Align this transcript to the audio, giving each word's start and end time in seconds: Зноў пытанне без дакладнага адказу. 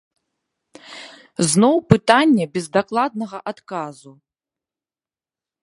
Зноў 1.51 1.75
пытанне 1.93 2.43
без 2.55 2.65
дакладнага 2.79 3.37
адказу. 3.55 4.11